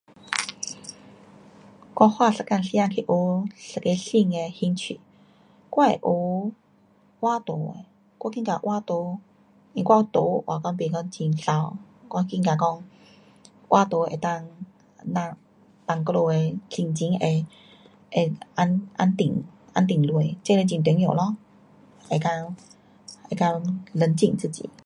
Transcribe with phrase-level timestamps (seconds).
[1.97, 3.05] 我花一天时间去
[3.55, 4.99] 学一个新的兴趣，
[5.69, 6.51] 我会学
[7.19, 7.75] 画图，
[8.17, 9.19] 我觉得讲画图，
[9.75, 11.27] 是我图画讲不讲很美，
[12.09, 12.83] 我觉得讲
[13.67, 14.49] 画图能够
[15.05, 15.37] 那
[15.85, 17.45] 放我们的心情会，
[18.11, 19.43] 会安，安定，
[19.73, 21.35] 安定下，这是很重要咯，
[22.09, 22.29] 能够，
[23.29, 23.37] 能
[23.67, 24.71] 够冷静自己。